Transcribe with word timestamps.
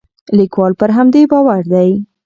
لیکوال 0.37 0.73
پر 0.79 0.89
همدې 0.97 1.21
باور 1.31 1.61
دی. 1.73 1.89